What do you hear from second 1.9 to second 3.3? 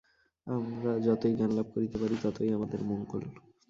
পারি, ততই আমাদের মঙ্গল।